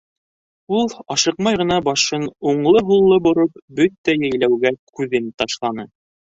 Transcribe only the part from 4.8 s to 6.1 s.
күҙен ташланы.